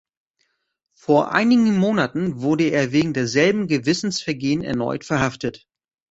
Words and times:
Vor 0.95 1.31
einigen 1.31 1.77
Monaten 1.77 2.41
wurde 2.41 2.69
er 2.71 2.91
wegen 2.91 3.13
derselben 3.13 3.67
Gewissensvergehen 3.67 4.63
erneut 4.63 5.05
verhaftet. 5.05 5.67